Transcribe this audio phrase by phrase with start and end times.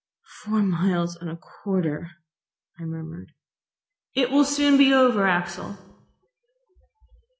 [0.41, 2.09] "Four miles and a quarter!"
[2.79, 3.33] I murmured.....
[4.15, 5.77] "It will soon be over, Axel."